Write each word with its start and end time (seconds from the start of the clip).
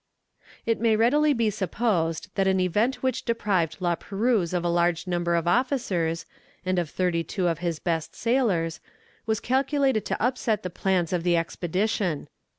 It 0.65 0.79
may 0.81 0.95
readily 0.95 1.31
be 1.31 1.51
supposed 1.51 2.29
that 2.33 2.47
an 2.47 2.59
event 2.59 3.03
which 3.03 3.23
deprived 3.23 3.77
La 3.79 3.93
Perouse 3.93 4.51
of 4.51 4.63
a 4.63 4.67
large 4.67 5.05
number 5.05 5.35
of 5.35 5.47
officers, 5.47 6.25
and 6.65 6.79
of 6.79 6.89
thirty 6.89 7.23
two 7.23 7.47
of 7.47 7.59
his 7.59 7.77
best 7.77 8.15
sailors, 8.15 8.79
was 9.27 9.39
calculated 9.39 10.03
to 10.05 10.19
upset 10.19 10.63
the 10.63 10.71
plans 10.71 11.13
of 11.13 11.21
the 11.21 11.37
expedition. 11.37 12.29